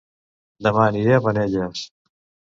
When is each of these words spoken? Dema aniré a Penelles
Dema 0.67 0.85
aniré 0.91 1.11
a 1.17 1.19
Penelles 1.25 1.83